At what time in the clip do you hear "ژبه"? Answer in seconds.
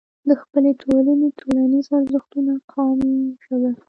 3.43-3.71